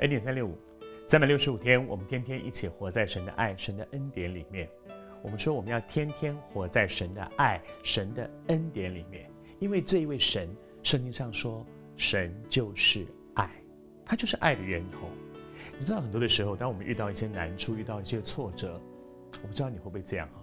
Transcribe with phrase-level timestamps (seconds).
[0.00, 0.58] 恩典三六五，
[1.06, 4.68] 三百六十五天，我们天天一起活在神的爱、神的恩典里面。
[5.22, 9.30] 我们说，我们要天天活在神的爱、神的恩典里面，
[9.60, 10.48] 因为这一位神，
[10.82, 11.64] 圣经上说，
[11.96, 13.48] 神就是爱，
[14.04, 15.08] 他就是爱的源头。
[15.78, 18.80] 你知道，很多的时候，当我们遇到一些难处、遇到一些挫折，
[19.42, 20.42] 我不知道你会不会这样啊？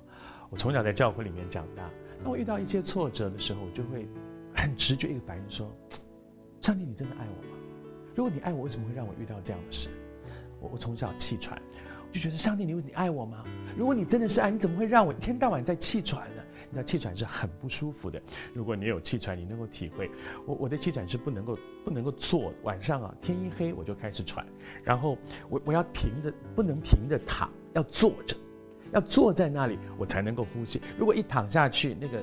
[0.50, 1.90] 我从小在教会里面长大，
[2.24, 4.08] 当我遇到一些挫折的时候，我就会
[4.56, 5.70] 很直觉一个反应说：
[6.62, 7.61] 上帝，你真的爱我吗？
[8.16, 9.90] 如果你爱我，为什么会让我遇到这样的事？
[10.60, 11.60] 我我从小气喘，
[12.08, 13.44] 我就觉得上帝，你你爱我吗？
[13.78, 16.42] 如果你真的是爱，你怎么会让我一天到晚在气喘呢？
[16.70, 18.22] 你知道气喘是很不舒服的。
[18.54, 20.10] 如果你有气喘，你能够体会。
[20.46, 24.46] 我我的气喘是不能够不能够坐，晚上啊天一黑我就开始喘，
[24.84, 25.18] 然后
[25.50, 28.38] 我我要平着，不能平着躺，要坐着。
[28.94, 30.82] 要坐在那里，我才能够呼吸。
[30.98, 32.22] 如果一躺下去，那个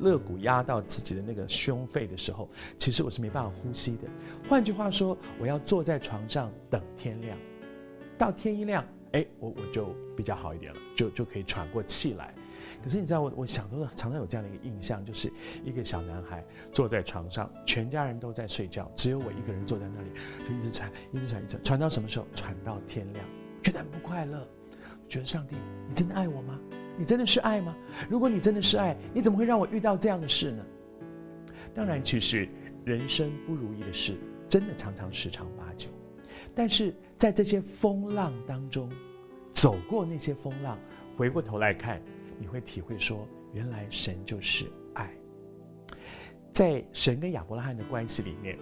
[0.00, 4.08] 肋骨压到自己的那个胸肺的时候，其实我是没办法呼吸的。
[4.48, 7.38] 换句话说，我要坐在床上等天亮，
[8.18, 12.34] 到天一亮，哎，我我就比较好一点了，就就可以喘过气来。
[12.82, 20.08] 可是你知道，我我想都常常有这样的一个印象，就是一个小男孩坐在床上，全家人都在睡觉，只有我一个人坐在那里，
[20.48, 22.26] 就一直喘，一直喘，一直喘，喘到什么时候？
[22.34, 23.24] 喘到天亮，
[23.62, 24.46] 觉得很不快乐。
[25.08, 25.56] 觉得上帝，
[25.88, 26.58] 你真的爱我吗？
[26.96, 27.76] 你真的是爱吗？
[28.08, 30.64] 如果你真的是爱，你怎么会让我遇到这样的事呢？
[31.74, 32.48] 当然，其实
[32.84, 34.16] 人生不如意的事
[34.48, 35.88] 真的常常十常八九，
[36.54, 38.88] 但是在这些风浪当中，
[39.52, 40.78] 走过那些风浪，
[41.16, 42.00] 回过头来看，
[42.38, 45.12] 你会体会说，原来神就是爱。
[46.52, 48.56] 在神跟亚伯拉罕的关系里面，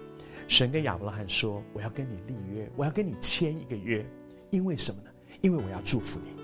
[0.47, 4.03] 神跟亚伯拉罕说：“我要跟你立约，我要跟你签一个约，
[4.49, 5.09] 因为什么呢？”
[5.41, 6.42] 因为我要祝福你，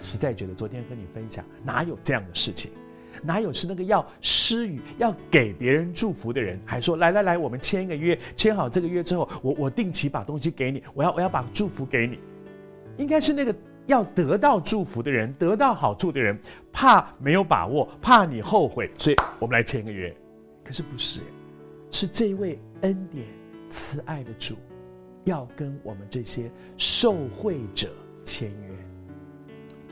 [0.00, 2.70] 实在觉得昨天和你分享，哪有这样的事情？
[3.22, 12.18] 哪有是那个要施予、要给别人祝福的人，还说来来来，我们签一个约，签好这个约之后，我我定期把东西给你，我要我要把祝福给你。
[12.98, 13.54] 应该是那个
[13.86, 16.38] 要得到祝福的人，得到好处的人，
[16.72, 20.14] 怕没有把握，怕你后悔，所以我们来签个约。
[20.64, 21.20] 可是不是，
[21.90, 23.24] 是这位恩典
[23.70, 24.56] 慈爱的主，
[25.24, 27.90] 要跟我们这些受惠者。
[28.26, 28.74] 签约。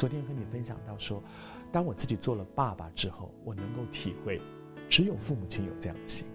[0.05, 1.23] 昨天和你分享到说，
[1.73, 4.39] 当我自己做了爸爸之后，我能够体会，
[4.87, 6.27] 只有父母亲有这样的心，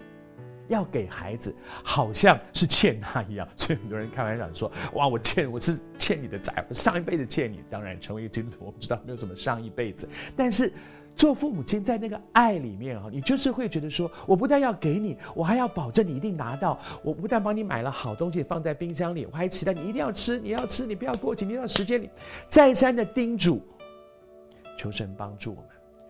[0.66, 1.54] 要给孩子，
[1.84, 3.48] 好像是欠他一样。
[3.54, 10.72] 所以很多人开玩笑说：“哇，我欠，我是欠你的债，我上一辈子欠你。”当然，成为一个基督徒，我不知道没有什么上一辈子，但是。
[11.20, 16.80] 做父母亲在那个爱里面啊，你就是会觉得说，我不但要给你，我还要保证你一定拿到。
[17.02, 22.08] 我不但帮你买了好东西放在冰箱里，我还期待你一定要吃，你要吃，你不要过期，你要时间里
[22.48, 23.60] 再三的叮嘱，
[24.78, 25.64] 求神帮助我们。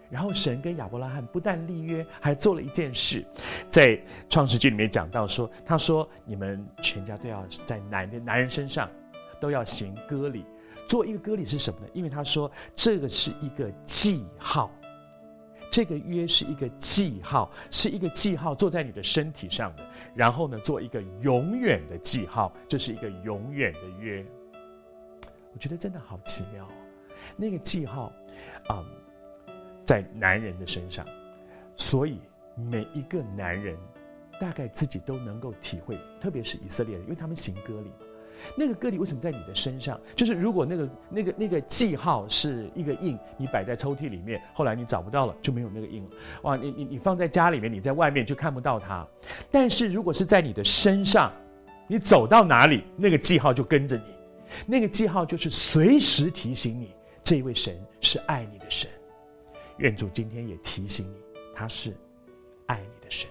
[0.09, 3.27] 然后神跟亚伯拉罕不但立约，还做了一件事，
[3.69, 8.89] 在创世纪里面讲到说，他说你们全家都要在男的男人身上
[9.41, 10.45] 都要行割礼，
[10.87, 11.87] 做一个割礼是什么呢？
[11.93, 14.71] 因为他说这个是一个记号。
[15.71, 19.87] 这个约是一个记号，是一个记号，做在你的身体上的。
[20.15, 24.27] 然后呢，做一个永远的记号，这是一个永远的约。
[25.53, 26.73] 我觉得真的好奇妙哦，
[27.37, 28.13] 那个记号，
[28.69, 28.85] 啊、
[29.49, 29.55] 嗯，
[29.85, 31.07] 在男人的身上，
[31.77, 32.21] 所以
[32.57, 33.79] 每一个男人
[34.41, 37.91] 大概自己都能够体会，特别是以色列人，因为他们行歌礼。
[38.57, 40.01] 那个割礼为什么在你的身上？
[40.15, 46.11] 就是如果那个那个那个记号是一个印，你摆在抽屉里面，后来你找不到了，就没有那个印了。
[46.43, 49.07] 哇，你你你放在家里面，你在外面就看不到它。
[49.51, 51.33] 但是如果是在你的身上，
[51.87, 54.03] 你走到哪里，那个记号就跟着你。
[54.67, 58.91] 那个记号就是随时提醒你，这一位神是爱你的神。
[59.79, 61.17] 愿主今天也提醒你，
[61.55, 61.95] 他是
[62.67, 63.29] 爱你的神